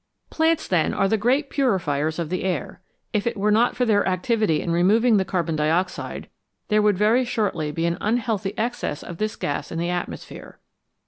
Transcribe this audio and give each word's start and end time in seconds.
Plants, 0.31 0.67
then, 0.67 0.95
are 0.95 1.07
the 1.07 1.15
great 1.15 1.51
purifiers 1.51 2.17
of 2.17 2.29
the 2.31 2.43
air; 2.43 2.81
if 3.13 3.27
it 3.27 3.37
were 3.37 3.51
not 3.51 3.75
for 3.75 3.85
their 3.85 4.07
activity 4.07 4.59
in 4.59 4.71
removing 4.71 5.17
the 5.17 5.23
carbon 5.25 5.55
dioxide, 5.55 6.27
there 6.69 6.81
would 6.81 6.97
very 6.97 7.23
shortly 7.23 7.71
be 7.71 7.85
an 7.85 7.99
unhealthy 8.01 8.57
excess 8.57 9.03
of 9.03 9.17
this 9.19 9.35
gas 9.35 9.71
in 9.71 9.77
the 9.77 9.91
atmosphere. 9.91 10.57